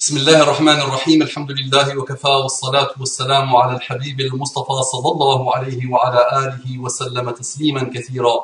بسم 0.00 0.16
الله 0.16 0.42
الرحمن 0.42 0.80
الرحيم 0.80 1.22
الحمد 1.22 1.50
لله 1.50 1.98
وكفى 1.98 2.28
والصلاة 2.28 2.90
والسلام 3.00 3.56
على 3.56 3.76
الحبيب 3.76 4.20
المصطفى 4.20 4.82
صلى 4.92 5.12
الله 5.12 5.54
عليه 5.56 5.86
وعلى 5.90 6.20
آله 6.42 6.78
وسلم 6.78 7.30
تسليما 7.30 7.82
كثيرا 7.94 8.36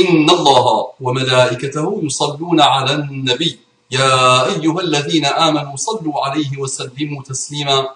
إن 0.00 0.30
الله 0.30 0.86
وملائكته 1.00 2.00
يصلون 2.02 2.60
على 2.60 2.92
النبي 2.94 3.58
يا 3.90 4.46
أيها 4.46 4.80
الذين 4.80 5.24
آمنوا 5.24 5.76
صلوا 5.76 6.24
عليه 6.26 6.58
وسلموا 6.58 7.22
تسليما 7.22 7.88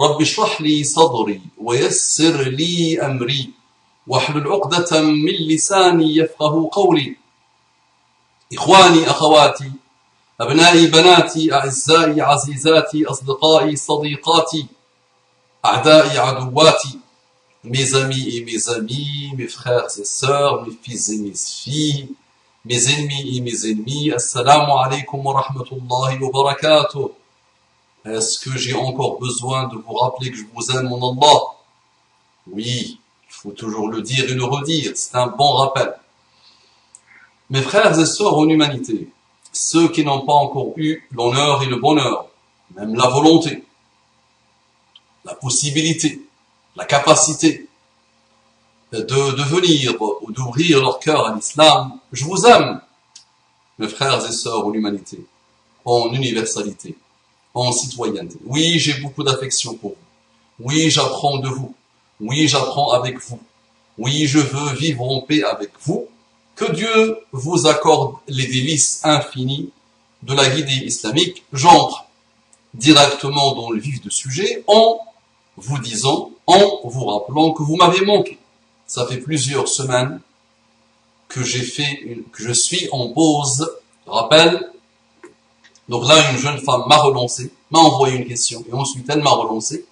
رب 0.00 0.20
اشرح 0.20 0.60
لي 0.60 0.84
صدري 0.84 1.40
ويسر 1.62 2.42
لي 2.42 3.00
أمري 3.06 3.50
واحلل 4.06 4.46
عقدة 4.52 5.00
من 5.02 5.32
لساني 5.32 6.16
يفقه 6.16 6.68
قولي 6.72 7.16
إخواني 8.54 9.10
أخواتي 9.10 9.70
أبنائي 10.41 10.87
بناتي 10.87 11.53
أعزائي 11.53 12.21
عزيزاتي 12.21 13.05
أصدقائي 13.05 13.75
صديقاتي 13.75 14.65
أعدائي 15.65 16.17
عدواتي 16.17 16.99
mes 17.63 17.93
amis 17.93 18.37
et 18.37 18.43
mes 18.43 18.69
amis, 18.69 19.31
mes 19.37 19.47
frères 19.47 19.85
et 19.99 20.03
sœurs, 20.03 20.65
mes 20.65 20.73
fils 20.81 21.09
et 21.09 21.19
mes 21.19 21.33
filles, 21.35 22.09
mes 22.65 22.91
ennemis 22.91 23.37
et 23.37 23.41
mes 23.41 23.69
ennemis, 23.69 24.11
Assalamu 24.11 24.71
alaikum 24.83 25.23
wa 25.25 25.41
rahmatullahi 25.41 26.17
wa 26.19 26.31
barakatuh. 26.31 27.09
Est-ce 28.05 28.39
que 28.39 28.57
j'ai 28.57 28.73
encore 28.73 29.19
besoin 29.19 29.67
de 29.67 29.75
vous 29.75 29.93
rappeler 29.93 30.31
que 30.31 30.37
je 30.37 30.43
vous 30.53 30.71
aime, 30.71 30.89
mon 30.89 31.11
Allah 31.11 31.39
Oui, 32.47 32.99
il 33.29 33.33
faut 33.33 33.51
toujours 33.51 33.89
le 33.89 34.01
dire 34.01 34.25
et 34.25 34.33
le 34.33 34.43
redire, 34.43 34.93
c'est 34.95 35.15
un 35.15 35.27
bon 35.27 35.51
rappel. 35.57 35.93
Mes 37.51 37.61
frères 37.61 37.97
et 37.99 38.05
sœurs 38.05 38.37
en 38.37 38.47
humanité, 38.47 39.09
ceux 39.56 39.88
qui 39.88 40.04
n'ont 40.04 40.24
pas 40.24 40.34
encore 40.34 40.72
eu 40.76 41.06
l'honneur 41.12 41.62
et 41.62 41.66
le 41.66 41.76
bonheur, 41.76 42.28
même 42.76 42.94
la 42.94 43.08
volonté, 43.08 43.64
la 45.24 45.34
possibilité, 45.34 46.20
la 46.76 46.84
capacité 46.84 47.68
de, 48.92 49.00
de 49.00 49.42
venir 49.42 49.94
ou 50.22 50.30
d'ouvrir 50.30 50.80
leur 50.80 50.98
cœur 50.98 51.26
à 51.26 51.34
l'islam, 51.34 51.98
je 52.12 52.24
vous 52.24 52.46
aime, 52.46 52.80
mes 53.78 53.88
frères 53.88 54.24
et 54.24 54.32
sœurs 54.32 54.66
en 54.66 54.72
humanité, 54.72 55.24
en 55.84 56.12
universalité, 56.12 56.96
en 57.54 57.72
citoyenneté. 57.72 58.38
Oui, 58.44 58.78
j'ai 58.78 58.94
beaucoup 59.00 59.22
d'affection 59.22 59.74
pour 59.74 59.90
vous. 59.90 60.66
Oui, 60.66 60.90
j'apprends 60.90 61.38
de 61.38 61.48
vous. 61.48 61.74
Oui, 62.20 62.48
j'apprends 62.48 62.92
avec 62.92 63.18
vous. 63.18 63.40
Oui, 63.98 64.26
je 64.26 64.38
veux 64.38 64.72
vivre 64.74 65.02
en 65.02 65.20
paix 65.22 65.42
avec 65.42 65.70
vous. 65.80 66.06
Que 66.56 66.72
Dieu 66.72 67.18
vous 67.32 67.66
accorde 67.66 68.16
les 68.28 68.46
délices 68.46 69.00
infinies 69.04 69.70
de 70.22 70.32
la 70.32 70.48
guidée 70.48 70.86
islamique. 70.86 71.44
J'entre 71.52 72.06
directement 72.72 73.54
dans 73.54 73.70
le 73.70 73.78
vif 73.78 74.00
du 74.00 74.10
sujet 74.10 74.64
en 74.66 74.98
vous 75.58 75.78
disant, 75.78 76.30
en 76.46 76.80
vous 76.82 77.04
rappelant 77.04 77.52
que 77.52 77.62
vous 77.62 77.76
m'avez 77.76 78.00
manqué. 78.06 78.38
Ça 78.86 79.06
fait 79.06 79.18
plusieurs 79.18 79.68
semaines 79.68 80.20
que 81.28 81.42
j'ai 81.42 81.62
fait, 81.62 82.24
que 82.32 82.42
je 82.42 82.52
suis 82.52 82.88
en 82.90 83.10
pause. 83.10 83.70
Rappel. 84.06 84.70
Donc 85.90 86.08
là, 86.08 86.30
une 86.30 86.38
jeune 86.38 86.58
femme 86.58 86.84
m'a 86.86 86.96
relancé, 86.96 87.52
m'a 87.70 87.80
envoyé 87.80 88.16
une 88.16 88.26
question, 88.26 88.64
et 88.66 88.72
ensuite 88.72 89.04
elle 89.10 89.22
m'a 89.22 89.30
relancé. 89.30 89.84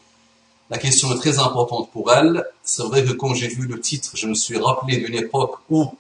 La 0.71 0.79
question 0.79 1.13
est 1.13 1.19
très 1.19 1.39
importante 1.39 1.91
pour 1.91 2.11
elle. 2.11 2.43
C'est 2.63 2.85
vrai 2.85 3.05
que 3.05 3.13
quand 3.13 3.35
j'ai 3.35 3.49
vu 3.49 3.67
le 3.67 3.79
titre, 3.81 4.13
je 4.15 4.27
me 4.27 4.35
suis 4.35 4.57
rappelé 4.57 4.97
d'une 4.97 5.15
époque 5.15 5.57
où 5.69 5.93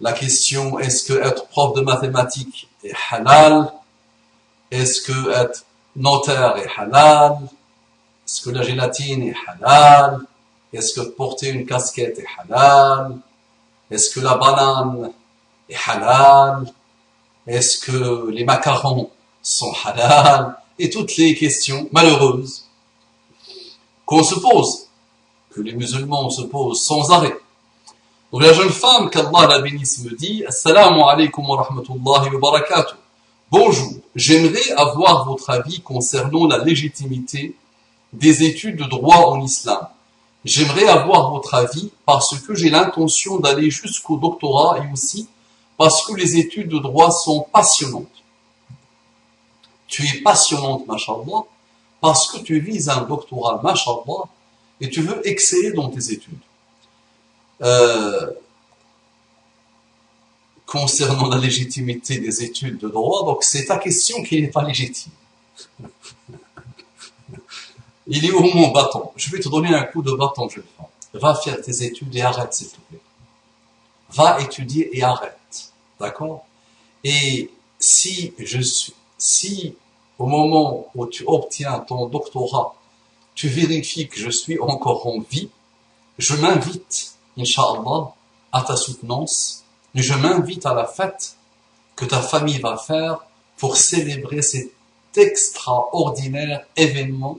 la 0.00 0.12
question 0.12 0.78
est-ce 0.78 1.04
que 1.04 1.18
être 1.18 1.46
prof 1.48 1.74
de 1.74 1.80
mathématiques 1.80 2.68
est 2.84 2.94
halal? 3.10 3.72
Est-ce 4.70 5.00
que 5.00 5.30
être 5.30 5.64
notaire 5.96 6.56
est 6.56 6.68
halal? 6.76 7.38
Est-ce 8.26 8.42
que 8.42 8.50
la 8.50 8.62
gélatine 8.62 9.22
est 9.24 9.34
halal? 9.46 10.20
Est-ce 10.72 11.00
que 11.00 11.06
porter 11.06 11.48
une 11.48 11.66
casquette 11.66 12.18
est 12.18 12.26
halal? 12.38 13.16
Est-ce 13.90 14.10
que 14.10 14.20
la 14.20 14.36
banane 14.36 15.12
est 15.68 15.88
halal? 15.88 16.72
Est-ce 17.46 17.78
que 17.78 18.30
les 18.30 18.44
macarons 18.44 19.10
sont 19.42 19.72
halal? 19.84 20.56
Et 20.78 20.90
toutes 20.90 21.16
les 21.16 21.34
questions 21.34 21.88
malheureuses 21.90 22.66
qu'on 24.06 24.22
se 24.22 24.36
pose, 24.36 24.86
que 25.50 25.60
les 25.60 25.72
musulmans 25.72 26.30
se 26.30 26.42
posent 26.42 26.82
sans 26.82 27.10
arrêt. 27.10 27.36
La 28.30 28.52
jeune 28.52 28.68
femme 28.68 29.08
qu'Allah 29.08 29.46
la 29.48 29.60
bénisse 29.60 30.00
me 30.04 30.14
dit 30.14 30.44
Assalamu 30.46 31.00
alaikum 31.00 31.48
wa 31.48 31.62
rahmatullahi 31.62 32.28
wa 32.28 32.38
barakatuh. 32.38 32.94
Bonjour, 33.50 33.94
j'aimerais 34.14 34.70
avoir 34.76 35.24
votre 35.26 35.48
avis 35.48 35.80
concernant 35.80 36.46
la 36.46 36.58
légitimité 36.62 37.56
des 38.12 38.42
études 38.42 38.76
de 38.76 38.84
droit 38.84 39.28
en 39.28 39.40
islam. 39.40 39.88
J'aimerais 40.44 40.86
avoir 40.88 41.30
votre 41.30 41.54
avis 41.54 41.90
parce 42.04 42.38
que 42.40 42.54
j'ai 42.54 42.68
l'intention 42.68 43.38
d'aller 43.38 43.70
jusqu'au 43.70 44.18
doctorat 44.18 44.76
et 44.84 44.92
aussi 44.92 45.26
parce 45.78 46.04
que 46.04 46.12
les 46.12 46.36
études 46.36 46.68
de 46.68 46.78
droit 46.78 47.10
sont 47.10 47.46
passionnantes. 47.50 48.22
Tu 49.86 50.04
es 50.06 50.20
passionnante, 50.20 50.86
mashallah, 50.86 51.44
parce 52.02 52.30
que 52.30 52.40
tu 52.40 52.60
vises 52.60 52.90
un 52.90 53.04
doctorat, 53.04 53.58
mashallah, 53.62 54.24
et 54.82 54.90
tu 54.90 55.00
veux 55.00 55.26
exceller 55.26 55.72
dans 55.72 55.88
tes 55.88 56.12
études. 56.12 56.38
Euh, 57.62 58.30
concernant 60.66 61.28
la 61.28 61.38
légitimité 61.38 62.18
des 62.18 62.44
études 62.44 62.78
de 62.78 62.88
droit, 62.88 63.24
donc 63.24 63.42
c'est 63.42 63.64
ta 63.66 63.78
question 63.78 64.22
qui 64.22 64.40
n'est 64.42 64.48
pas 64.48 64.62
légitime. 64.62 65.12
Il 68.06 68.24
est 68.24 68.32
où 68.32 68.42
mon 68.42 68.68
bâton? 68.68 69.10
Je 69.16 69.30
vais 69.30 69.40
te 69.40 69.48
donner 69.48 69.74
un 69.74 69.84
coup 69.84 70.02
de 70.02 70.12
bâton, 70.12 70.48
jeune 70.48 70.64
femme. 70.76 70.86
Va 71.14 71.34
faire 71.34 71.60
tes 71.60 71.84
études 71.84 72.14
et 72.14 72.22
arrête, 72.22 72.52
s'il 72.54 72.68
te 72.68 72.80
plaît. 72.88 73.00
Va 74.10 74.40
étudier 74.40 74.96
et 74.96 75.02
arrête. 75.02 75.72
D'accord? 75.98 76.46
Et 77.04 77.50
si 77.78 78.34
je 78.38 78.60
suis, 78.60 78.94
si 79.18 79.74
au 80.18 80.26
moment 80.26 80.88
où 80.94 81.06
tu 81.06 81.24
obtiens 81.26 81.78
ton 81.80 82.06
doctorat, 82.06 82.74
tu 83.34 83.48
vérifies 83.48 84.08
que 84.08 84.18
je 84.18 84.30
suis 84.30 84.58
encore 84.58 85.06
en 85.06 85.20
vie, 85.20 85.48
je 86.18 86.34
m'invite, 86.34 87.14
Inch'Allah, 87.38 88.12
à 88.52 88.62
ta 88.62 88.76
soutenance, 88.76 89.64
et 89.94 90.02
je 90.02 90.14
m'invite 90.14 90.66
à 90.66 90.74
la 90.74 90.86
fête 90.86 91.36
que 91.96 92.04
ta 92.04 92.20
famille 92.20 92.58
va 92.58 92.76
faire 92.76 93.20
pour 93.56 93.76
célébrer 93.76 94.42
cet 94.42 94.70
extraordinaire 95.16 96.66
événement 96.76 97.38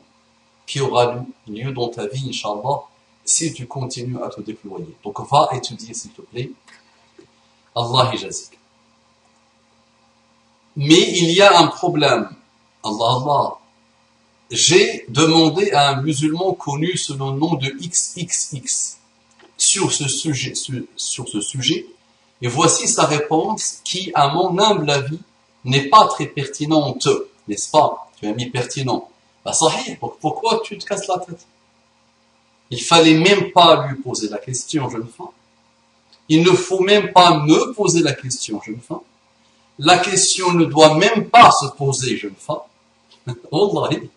qui 0.65 0.79
aura 0.81 1.25
lieu 1.47 1.71
dans 1.71 1.89
ta 1.89 2.07
vie, 2.07 2.29
Inch'Allah, 2.29 2.81
si 3.25 3.53
tu 3.53 3.67
continues 3.67 4.21
à 4.23 4.29
te 4.29 4.41
déployer. 4.41 4.95
Donc 5.03 5.19
va 5.29 5.49
étudier, 5.53 5.93
s'il 5.93 6.11
te 6.11 6.21
plaît. 6.21 6.51
Allah 7.75 8.11
jazik. 8.16 8.57
Mais 10.75 11.19
il 11.19 11.31
y 11.31 11.41
a 11.41 11.59
un 11.59 11.67
problème. 11.67 12.29
Allah 12.83 13.17
Allah. 13.17 13.57
J'ai 14.51 15.05
demandé 15.09 15.71
à 15.71 15.89
un 15.89 16.01
musulman 16.01 16.53
connu 16.53 16.97
sous 16.97 17.13
le 17.13 17.19
nom 17.19 17.53
de 17.53 17.69
XXX 17.69 18.97
sur 19.62 19.92
ce 19.92 20.08
sujet, 20.08 20.53
sur, 20.56 21.28
ce 21.28 21.42
sujet, 21.42 21.86
et 22.42 22.47
voici 22.47 22.88
sa 22.88 23.06
réponse 23.06 23.81
qui, 23.84 24.12
à 24.14 24.30
mon 24.30 24.58
humble 24.58 24.90
avis, 24.90 25.20
n'est 25.66 25.90
pas 25.90 26.08
très 26.08 26.25
pertinente, 26.25 27.08
n'est-ce 27.47 27.70
pas 27.70 28.09
Tu 28.20 28.28
as 28.28 28.34
mis 28.34 28.50
pertinent. 28.50 29.09
Bah, 29.44 29.53
sahih, 29.53 29.97
pourquoi 30.22 30.62
tu 30.64 30.78
te 30.78 30.86
casses 30.86 31.08
la 31.08 31.20
tête? 31.20 31.46
Il 32.72 32.81
fallait 32.81 33.16
même 33.16 33.52
pas 33.52 33.88
lui 33.88 34.02
poser 34.02 34.30
la 34.30 34.38
question, 34.38 34.90
jeune 34.90 35.08
femme. 35.08 35.28
Il 36.30 36.44
ne 36.44 36.52
faut 36.52 36.81
même 36.81 37.12
pas 37.12 37.40
me 37.40 37.74
poser 37.74 38.02
la 38.02 38.14
question, 38.14 38.62
jeune 38.62 38.80
femme. 38.80 39.00
La 39.80 39.97
question 39.97 40.53
ne 40.53 40.66
doit 40.66 40.96
même 40.96 41.29
pas 41.29 41.52
se 41.52 41.67
poser, 41.76 42.17
jeune 42.17 42.35
femme. 42.35 42.59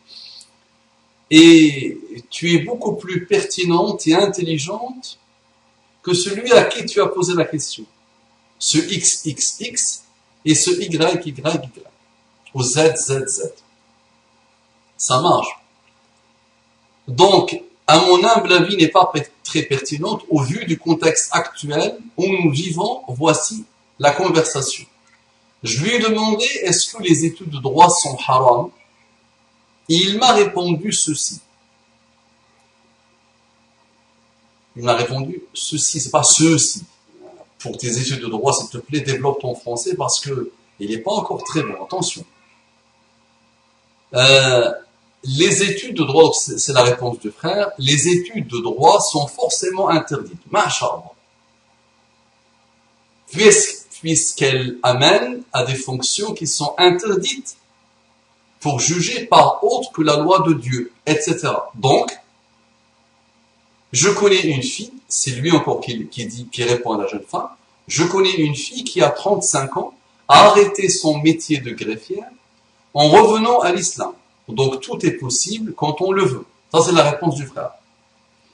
Et 1.34 1.98
tu 2.28 2.52
es 2.54 2.58
beaucoup 2.58 2.92
plus 2.92 3.24
pertinente 3.24 4.06
et 4.06 4.14
intelligente 4.14 5.18
que 6.02 6.14
celui 6.14 6.52
à 6.52 6.64
qui 6.64 6.84
tu 6.84 7.00
as 7.00 7.06
posé 7.06 7.34
la 7.34 7.44
question. 7.44 7.84
Ce 8.58 8.78
XXX 8.78 10.02
et 10.44 10.54
ce 10.54 10.70
YYY. 10.70 11.34
Au 12.54 12.62
ZZZ. 12.62 13.52
Ça 14.96 15.20
marche. 15.20 15.58
Donc, 17.08 17.60
à 17.86 17.98
mon 17.98 18.22
humble 18.24 18.52
avis, 18.52 18.76
n'est 18.76 18.88
pas 18.88 19.10
très 19.42 19.62
pertinente 19.62 20.22
au 20.28 20.42
vu 20.42 20.64
du 20.66 20.78
contexte 20.78 21.30
actuel 21.32 21.98
où 22.16 22.26
nous 22.26 22.50
vivons. 22.50 23.02
Voici 23.08 23.64
la 23.98 24.12
conversation. 24.12 24.84
Je 25.62 25.82
lui 25.82 25.94
ai 25.94 25.98
demandé 25.98 26.44
est-ce 26.62 26.92
que 26.92 27.02
les 27.02 27.24
études 27.24 27.50
de 27.50 27.58
droit 27.58 27.88
sont 27.88 28.16
haram? 28.26 28.70
Et 29.88 29.94
il 29.94 30.18
m'a 30.18 30.32
répondu 30.32 30.92
ceci. 30.92 31.40
Il 34.76 34.84
m'a 34.84 34.94
répondu 34.94 35.42
ceci, 35.52 36.00
c'est 36.00 36.10
pas 36.10 36.22
ceci. 36.22 36.84
Pour 37.58 37.78
tes 37.78 37.98
études 37.98 38.20
de 38.20 38.26
droit, 38.26 38.52
s'il 38.52 38.68
te 38.70 38.78
plaît, 38.78 39.00
développe 39.00 39.40
ton 39.40 39.54
français 39.54 39.94
parce 39.94 40.20
que 40.20 40.52
il 40.80 40.90
n'est 40.90 40.98
pas 40.98 41.12
encore 41.12 41.44
très 41.44 41.62
bon. 41.62 41.82
Attention. 41.84 42.24
Euh, 44.14 44.72
les 45.24 45.62
études 45.62 45.96
de 45.96 46.02
droit, 46.02 46.32
c'est 46.34 46.72
la 46.72 46.82
réponse 46.82 47.20
du 47.20 47.30
frère, 47.30 47.70
les 47.78 48.08
études 48.08 48.48
de 48.48 48.58
droit 48.58 49.00
sont 49.00 49.26
forcément 49.28 49.88
interdites. 49.88 50.40
Masha'Allah. 50.50 51.12
Puisqu'elles 54.00 54.78
amènent 54.82 55.42
à 55.52 55.64
des 55.64 55.76
fonctions 55.76 56.34
qui 56.34 56.46
sont 56.46 56.74
interdites 56.76 57.56
pour 58.60 58.80
juger 58.80 59.26
par 59.26 59.62
autre 59.62 59.92
que 59.92 60.02
la 60.02 60.16
loi 60.16 60.40
de 60.40 60.54
Dieu, 60.54 60.92
etc. 61.06 61.48
Donc, 61.76 62.12
je 63.92 64.08
connais 64.08 64.40
une 64.40 64.62
fille, 64.62 64.92
c'est 65.08 65.32
lui 65.32 65.52
encore 65.52 65.80
qui, 65.80 66.06
dit, 66.08 66.48
qui 66.50 66.64
répond 66.64 66.92
à 66.92 67.02
la 67.02 67.06
jeune 67.06 67.24
femme, 67.28 67.48
je 67.88 68.04
connais 68.04 68.32
une 68.32 68.54
fille 68.54 68.84
qui 68.84 69.02
a 69.02 69.10
35 69.10 69.76
ans, 69.76 69.92
a 70.28 70.46
arrêté 70.46 70.88
son 70.88 71.18
métier 71.18 71.58
de 71.58 71.72
greffière 71.72 72.28
en 72.94 73.08
revenant 73.08 73.60
à 73.60 73.72
l'islam. 73.72 74.12
Donc 74.48 74.80
tout 74.80 75.04
est 75.04 75.12
possible 75.12 75.74
quand 75.74 76.00
on 76.00 76.12
le 76.12 76.24
veut. 76.24 76.46
Ça 76.72 76.80
c'est 76.82 76.92
la 76.92 77.10
réponse 77.10 77.36
du 77.36 77.46
frère. 77.46 77.72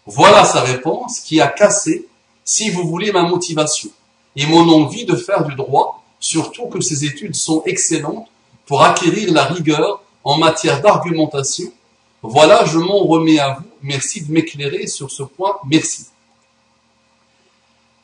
Voilà 0.06 0.44
sa 0.44 0.62
réponse 0.62 1.20
qui 1.20 1.40
a 1.40 1.48
cassé, 1.48 2.08
si 2.44 2.70
vous 2.70 2.88
voulez, 2.88 3.12
ma 3.12 3.22
motivation 3.22 3.90
et 4.34 4.46
mon 4.46 4.68
envie 4.68 5.04
de 5.04 5.14
faire 5.14 5.44
du 5.44 5.54
droit, 5.54 6.02
surtout 6.18 6.66
que 6.66 6.80
ces 6.80 7.04
études 7.04 7.34
sont 7.34 7.62
excellentes 7.64 8.28
pour 8.66 8.82
acquérir 8.82 9.32
la 9.32 9.44
rigueur 9.44 10.02
en 10.24 10.38
matière 10.38 10.80
d'argumentation. 10.80 11.70
Voilà, 12.22 12.64
je 12.64 12.78
m'en 12.78 12.98
remets 12.98 13.38
à 13.38 13.54
vous. 13.54 13.67
Merci 13.82 14.24
de 14.24 14.32
m'éclairer 14.32 14.86
sur 14.86 15.10
ce 15.10 15.22
point. 15.22 15.56
Merci. 15.66 16.06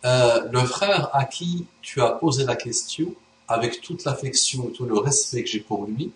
Euh, 0.04 0.48
le 0.50 0.60
frère 0.60 1.10
à 1.14 1.24
qui 1.24 1.66
tu 1.80 2.00
as 2.02 2.10
posé 2.10 2.44
la 2.44 2.56
question, 2.56 3.14
avec 3.48 3.80
toute 3.80 4.04
l'affection 4.04 4.68
et 4.68 4.72
tout 4.72 4.84
le 4.84 4.98
respect 4.98 5.42
que 5.42 5.48
j'ai 5.48 5.60
pour 5.60 5.86
lui, 5.86 6.12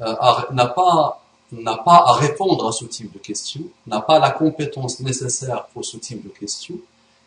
euh, 0.00 0.14
n'a 0.52 0.66
pas 0.66 1.18
n'a 1.52 1.76
pas 1.76 2.04
à 2.06 2.14
répondre 2.14 2.66
à 2.66 2.72
ce 2.72 2.86
type 2.86 3.12
de 3.12 3.18
questions, 3.18 3.64
n'a 3.86 4.00
pas 4.00 4.18
la 4.18 4.30
compétence 4.30 5.00
nécessaire 5.00 5.66
pour 5.66 5.84
ce 5.84 5.98
type 5.98 6.24
de 6.24 6.30
questions, 6.30 6.78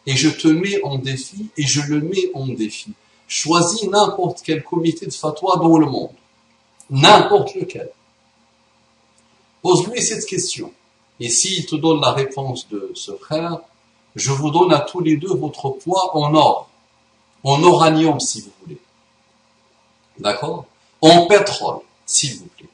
et 0.08 0.16
je 0.16 0.30
te 0.30 0.48
mets 0.48 0.82
en 0.84 0.98
défi 0.98 1.50
et 1.58 1.64
je 1.64 1.82
le 1.82 2.02
mets 2.02 2.32
en 2.34 2.48
défi. 2.48 2.92
Choisis 3.28 3.84
n'importe 3.84 4.42
quel 4.44 4.64
comité 4.64 5.06
de 5.06 5.14
fatwa 5.14 5.58
dans 5.58 5.78
le 5.78 5.86
monde, 5.86 6.14
n'importe 6.90 7.54
lequel. 7.56 7.90
Pose-lui 9.62 10.02
cette 10.02 10.26
question. 10.26 10.72
Et 11.20 11.30
s'il 11.30 11.66
te 11.66 11.76
donne 11.76 12.02
la 12.02 12.12
réponse 12.12 12.68
de 12.70 12.92
ce 12.94 13.14
frère, 13.14 13.60
je 14.16 14.32
vous 14.32 14.52
donne 14.52 14.74
à 14.74 14.80
tous 14.80 15.00
les 15.00 15.18
deux 15.18 15.34
votre 15.34 15.70
poids 15.70 16.16
en 16.16 16.34
or, 16.34 16.70
en 17.44 17.62
uranium 17.62 18.20
si 18.20 18.42
vous 18.42 18.52
voulez. 18.62 18.80
D'accord? 20.20 20.66
En 21.02 21.26
pétrole, 21.28 21.80
s'il 22.06 22.40
vous 22.40 22.48
plaît. 22.58 22.70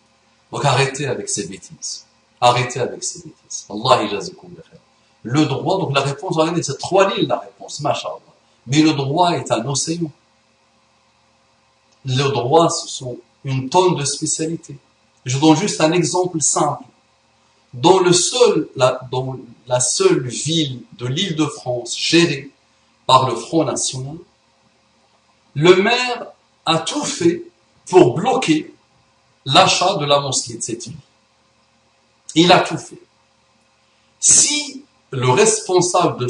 Donc 0.51 0.65
arrêtez 0.65 1.07
avec 1.07 1.29
ces 1.29 1.47
bêtises. 1.47 2.05
Arrêtez 2.39 2.79
avec 2.79 3.03
ces 3.03 3.19
bêtises. 3.19 3.65
Allah 3.69 4.19
Le 5.23 5.45
droit, 5.45 5.79
donc 5.79 5.95
la 5.95 6.01
réponse, 6.01 6.35
regardez, 6.35 6.63
c'est 6.63 6.77
trois 6.77 7.13
lignes 7.13 7.27
la 7.27 7.39
réponse, 7.39 7.79
machallah. 7.81 8.17
Mais 8.67 8.81
le 8.81 8.93
droit 8.93 9.31
est 9.31 9.51
un 9.51 9.65
océan. 9.65 10.11
Le 12.05 12.29
droit, 12.31 12.69
ce 12.69 12.87
sont 12.87 13.17
une 13.43 13.69
tonne 13.69 13.95
de 13.95 14.05
spécialités. 14.05 14.77
Je 15.25 15.37
donne 15.37 15.55
juste 15.55 15.81
un 15.81 15.91
exemple 15.91 16.41
simple. 16.41 16.83
Dans, 17.73 17.99
le 17.99 18.11
seul, 18.11 18.67
la, 18.75 19.79
seule 19.79 20.27
ville 20.27 20.81
de 20.97 21.07
l'île 21.07 21.35
de 21.35 21.45
France 21.45 21.97
gérée 21.97 22.51
par 23.05 23.29
le 23.29 23.35
Front 23.35 23.63
National, 23.63 24.17
le 25.55 25.75
maire 25.81 26.27
a 26.65 26.79
tout 26.79 27.03
fait 27.03 27.43
pour 27.87 28.15
bloquer 28.15 28.73
l'achat 29.45 29.95
de 29.95 30.05
la 30.05 30.19
mosquée 30.19 30.55
de 30.55 30.61
cette 30.61 30.83
ville. 30.83 30.95
Il 32.35 32.51
a 32.51 32.59
tout 32.59 32.77
fait. 32.77 33.01
Si 34.19 34.83
le 35.11 35.29
responsable 35.29 36.19
de, 36.19 36.27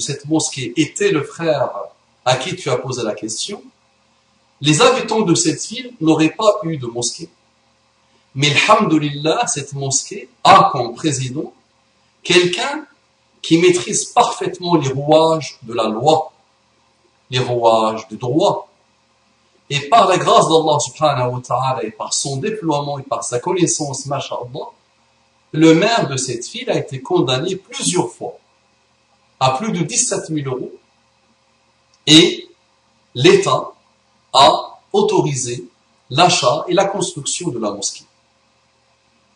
cette 0.00 0.24
mosquée 0.26 0.72
était 0.76 1.10
le 1.10 1.22
frère 1.22 1.70
à 2.24 2.36
qui 2.36 2.56
tu 2.56 2.70
as 2.70 2.76
posé 2.76 3.02
la 3.02 3.14
question, 3.14 3.62
les 4.60 4.80
habitants 4.80 5.22
de 5.22 5.34
cette 5.34 5.64
ville 5.66 5.92
n'auraient 6.00 6.34
pas 6.36 6.60
eu 6.64 6.78
de 6.78 6.86
mosquée. 6.86 7.28
Mais 8.34 8.50
alhamdulillah, 8.50 9.46
cette 9.46 9.72
mosquée 9.74 10.28
a 10.42 10.70
comme 10.72 10.94
président 10.94 11.52
quelqu'un 12.22 12.86
qui 13.42 13.58
maîtrise 13.58 14.06
parfaitement 14.06 14.76
les 14.76 14.88
rouages 14.88 15.58
de 15.62 15.74
la 15.74 15.84
loi, 15.84 16.32
les 17.30 17.38
rouages 17.38 18.08
du 18.08 18.16
droit, 18.16 18.68
et 19.70 19.88
par 19.88 20.08
la 20.08 20.18
grâce 20.18 20.48
d'Allah 20.48 20.78
subhanahu 20.80 21.34
wa 21.34 21.40
ta'ala 21.46 21.84
et 21.84 21.90
par 21.90 22.12
son 22.12 22.38
déploiement 22.38 22.98
et 22.98 23.02
par 23.02 23.22
sa 23.24 23.38
connaissance, 23.38 24.06
masha'Allah, 24.06 24.70
le 25.52 25.74
maire 25.74 26.08
de 26.08 26.16
cette 26.16 26.46
ville 26.48 26.70
a 26.70 26.78
été 26.78 27.00
condamné 27.00 27.56
plusieurs 27.56 28.10
fois 28.10 28.38
à 29.38 29.52
plus 29.52 29.72
de 29.72 29.82
17 29.82 30.26
000 30.26 30.48
euros 30.48 30.72
et 32.06 32.48
l'État 33.14 33.72
a 34.32 34.78
autorisé 34.92 35.64
l'achat 36.10 36.64
et 36.68 36.74
la 36.74 36.86
construction 36.86 37.50
de 37.50 37.58
la 37.58 37.70
mosquée. 37.70 38.04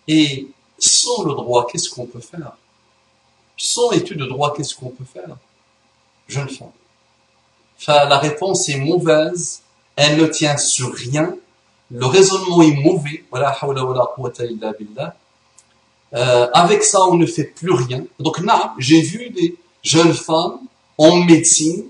Et 0.09 0.49
sans 0.79 1.23
le 1.23 1.35
droit, 1.35 1.67
qu'est-ce 1.71 1.91
qu'on 1.91 2.07
peut 2.07 2.21
faire? 2.21 2.53
Sans 3.57 3.93
étude 3.93 4.19
de 4.19 4.27
droit, 4.27 4.55
qu'est-ce 4.55 4.75
qu'on 4.75 4.91
peut 4.91 5.05
faire? 5.05 5.37
Jeune 6.27 6.49
femme. 6.49 6.69
La 7.87 8.19
réponse 8.19 8.69
est 8.69 8.79
mauvaise 8.79 9.63
elle 9.99 10.17
ne 10.17 10.27
tient 10.27 10.57
sur 10.57 10.95
rien, 10.95 11.35
le 11.91 12.07
raisonnement 12.07 12.63
est 12.63 12.71
mauvais, 12.71 13.25
voilà, 13.31 13.59
euh, 16.15 16.49
avec 16.55 16.85
ça, 16.85 17.03
on 17.03 17.17
ne 17.17 17.27
fait 17.27 17.45
plus 17.45 17.73
rien. 17.73 18.05
Donc 18.21 18.39
là, 18.39 18.75
j'ai 18.79 19.01
vu 19.01 19.31
des 19.31 19.57
jeunes 19.83 20.15
femmes 20.15 20.61
en 20.99 21.17
médecine 21.17 21.85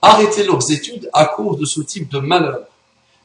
arrêter 0.00 0.44
leurs 0.44 0.72
études 0.72 1.10
à 1.12 1.26
cause 1.26 1.58
de 1.58 1.66
ce 1.66 1.82
type 1.82 2.08
de 2.08 2.18
malheur. 2.18 2.66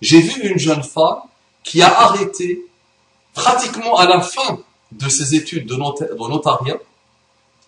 J'ai 0.02 0.20
vu 0.20 0.50
une 0.50 0.60
jeune 0.60 0.84
femme 0.84 1.22
qui 1.64 1.82
a 1.82 1.88
arrêté 1.88 2.66
pratiquement 3.34 3.98
à 3.98 4.08
la 4.08 4.22
fin 4.22 4.60
de 4.92 5.10
ses 5.10 5.36
études 5.36 5.68
de, 5.68 5.76
notariat, 5.76 6.78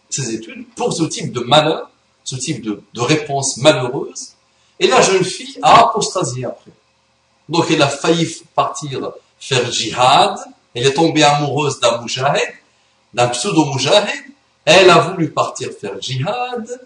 ses 0.10 0.34
études, 0.34 0.66
pour 0.76 0.94
ce 0.94 1.04
type 1.04 1.32
de 1.32 1.42
malheur, 1.42 1.90
ce 2.24 2.36
type 2.36 2.62
de, 2.62 2.82
de 2.94 3.02
réponse 3.02 3.58
malheureuse, 3.58 4.34
et 4.80 4.88
la 4.88 5.02
jeune 5.02 5.24
fille 5.24 5.58
a 5.62 5.82
apostasié 5.82 6.46
après. 6.46 6.72
Donc 7.50 7.66
elle 7.70 7.82
a 7.82 7.88
failli 7.88 8.28
partir 8.54 9.12
faire 9.40 9.72
jihad, 9.72 10.38
elle 10.74 10.88
est 10.88 10.94
tombée 10.94 11.24
amoureuse 11.24 11.80
d'un 11.80 12.02
moujahid, 12.02 12.54
d'un 13.14 13.28
pseudo-moujahid, 13.28 14.24
elle 14.66 14.90
a 14.90 15.00
voulu 15.00 15.31
partir 15.31 15.69
faire 15.72 16.02
jihad, 16.02 16.81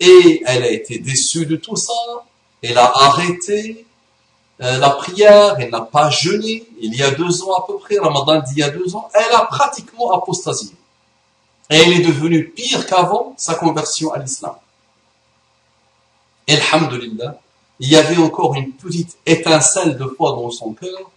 et 0.00 0.42
elle 0.46 0.64
a 0.64 0.70
été 0.70 0.98
déçue 0.98 1.46
de 1.46 1.56
tout 1.56 1.76
ça, 1.76 1.92
elle 2.62 2.78
a 2.78 2.90
arrêté 2.94 3.86
euh, 4.60 4.78
la 4.78 4.90
prière, 4.90 5.56
elle 5.58 5.70
n'a 5.70 5.80
pas 5.80 6.10
jeûné, 6.10 6.64
il 6.80 6.94
y 6.94 7.02
a 7.02 7.10
deux 7.10 7.42
ans 7.42 7.54
à 7.54 7.66
peu 7.66 7.78
près, 7.78 7.98
Ramadan 7.98 8.40
d'il 8.40 8.58
y 8.58 8.62
a 8.62 8.70
deux 8.70 8.94
ans, 8.94 9.08
elle 9.14 9.34
a 9.34 9.46
pratiquement 9.46 10.12
apostasié. 10.12 10.70
Et 11.70 11.76
elle 11.76 11.92
est 11.92 12.06
devenue 12.06 12.48
pire 12.50 12.86
qu'avant 12.86 13.34
sa 13.36 13.54
conversion 13.54 14.12
à 14.12 14.18
l'islam. 14.18 14.54
Alhamdulillah, 16.48 17.40
il 17.80 17.88
y 17.88 17.96
avait 17.96 18.18
encore 18.18 18.54
une 18.54 18.72
petite 18.72 19.16
étincelle 19.24 19.96
de 19.96 20.04
foi 20.04 20.32
dans 20.32 20.50
son 20.50 20.72
cœur. 20.72 21.10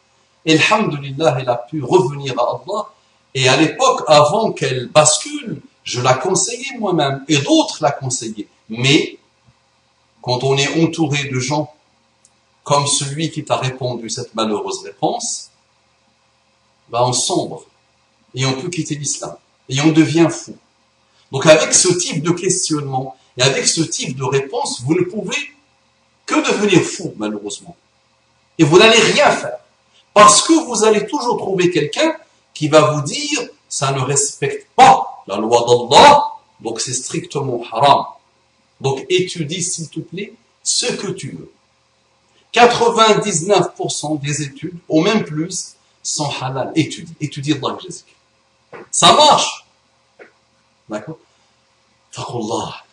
Alhamdulillah, 0.48 1.38
elle 1.40 1.50
a 1.50 1.56
pu 1.56 1.84
revenir 1.84 2.40
à 2.40 2.44
Allah. 2.44 2.90
Et 3.34 3.50
à 3.50 3.58
l'époque, 3.58 4.04
avant 4.08 4.54
qu'elle 4.54 4.88
bascule, 4.88 5.62
je 5.84 6.02
la 6.02 6.14
conseillais 6.14 6.78
moi-même 6.80 7.24
et 7.28 7.38
d'autres 7.38 7.80
la 7.82 7.92
conseillaient. 7.92 8.48
Mais 8.70 9.18
quand 10.22 10.44
on 10.44 10.58
est 10.58 10.84
entouré 10.84 11.26
de 11.26 11.40
gens 11.40 11.75
comme 12.66 12.88
celui 12.88 13.32
qui 13.32 13.46
t'a 13.46 13.58
répondu 13.58 14.10
cette 14.10 14.36
malheureuse 14.36 14.82
réponse, 14.84 15.52
ben 16.90 17.02
on 17.04 17.14
sombre 17.14 17.64
et 18.34 18.46
on 18.46 18.54
peut 18.60 18.70
quitter 18.70 18.96
l'islam 18.96 19.38
et 19.70 19.80
on 19.82 19.92
devient 19.92 20.28
fou. 20.30 20.58
Donc 21.32 21.46
avec 21.46 21.74
ce 21.74 21.94
type 21.94 22.24
de 22.24 22.32
questionnement, 22.32 23.16
et 23.38 23.44
avec 23.44 23.68
ce 23.68 23.82
type 23.82 24.18
de 24.18 24.24
réponse, 24.24 24.82
vous 24.82 24.96
ne 24.96 25.04
pouvez 25.04 25.38
que 26.26 26.36
devenir 26.36 26.82
fou, 26.82 27.14
malheureusement. 27.18 27.76
Et 28.58 28.64
vous 28.64 28.78
n'allez 28.78 29.00
rien 29.00 29.30
faire. 29.30 29.60
Parce 30.14 30.42
que 30.42 30.54
vous 30.66 30.84
allez 30.86 31.06
toujours 31.06 31.38
trouver 31.38 31.70
quelqu'un 31.70 32.16
qui 32.54 32.68
va 32.68 32.92
vous 32.92 33.02
dire, 33.02 33.42
ça 33.68 33.92
ne 33.92 34.00
respecte 34.00 34.70
pas 34.76 35.24
la 35.28 35.38
loi 35.38 35.66
d'Allah, 35.68 36.24
donc 36.62 36.80
c'est 36.80 36.94
strictement 36.94 37.62
haram. 37.72 38.06
Donc 38.80 39.06
étudie, 39.10 39.62
s'il 39.62 39.90
te 39.90 40.00
plaît, 40.00 40.34
ce 40.64 40.88
que 40.94 41.08
tu 41.12 41.32
veux. 41.32 41.52
99% 42.56 44.20
des 44.22 44.44
études, 44.44 44.78
ou 44.88 45.02
même 45.02 45.26
plus, 45.26 45.76
sont 46.02 46.32
halal. 46.42 46.72
Étudie, 46.76 47.14
étudie 47.20 47.54
Allah 47.54 47.78
Ça 48.92 49.14
marche. 49.14 49.66
D'accord? 50.90 51.18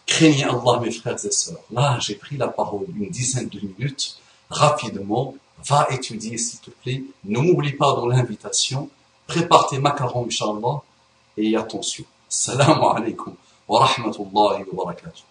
Craignez 0.07 0.45
Allah, 0.45 0.81
mes 0.81 0.91
frères 0.91 1.25
et 1.25 1.31
sœurs. 1.31 1.61
Là, 1.71 1.97
j'ai 2.01 2.17
pris 2.17 2.37
la 2.37 2.49
parole 2.49 2.87
une 2.99 3.09
dizaine 3.09 3.49
de 3.49 3.61
minutes, 3.61 4.19
rapidement, 4.51 5.35
va 5.65 5.87
étudier 5.91 6.37
s'il 6.39 6.59
te 6.59 6.71
plaît. 6.71 7.05
Ne 7.25 7.39
m'oublie 7.39 7.73
pas 7.73 7.93
dans 7.95 8.07
l'invitation. 8.07 8.91
Prépare 9.29 9.69
tes 9.69 9.79
macarons, 9.79 10.27
Inch'Allah. 10.27 10.83
Et 11.37 11.57
attention. 11.57 12.05
Salam 12.29 12.83
alaikum 12.83 13.35
wa 13.69 13.87
rahmatullahi 13.87 14.65
wa 14.73 14.85
barakatuh. 14.85 15.23